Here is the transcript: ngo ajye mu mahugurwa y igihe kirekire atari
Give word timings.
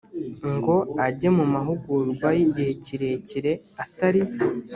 ngo 0.55 0.75
ajye 1.05 1.29
mu 1.37 1.45
mahugurwa 1.53 2.27
y 2.37 2.39
igihe 2.45 2.71
kirekire 2.85 3.51
atari 3.83 4.21